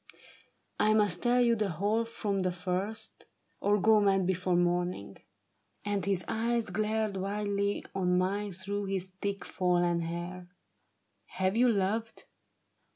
I 0.79 0.95
must 0.95 1.21
tell 1.21 1.39
you 1.39 1.55
the 1.55 1.69
whole 1.69 2.05
from 2.05 2.39
the 2.39 2.51
first, 2.51 3.25
Or 3.59 3.79
go 3.79 3.99
mad 3.99 4.25
before 4.25 4.55
morning. 4.55 5.09
My 5.09 5.13
friend 5.19 5.25
—"and 5.95 6.05
his 6.05 6.25
eyes 6.27 6.71
Glared 6.71 7.17
wildly 7.17 7.85
on 7.93 8.17
mine 8.17 8.51
through 8.51 8.85
his 8.85 9.09
thick, 9.21 9.45
fallen 9.45 9.99
hair 9.99 10.47
—"Have 11.37 11.55
you 11.55 11.69
loved 11.69 12.25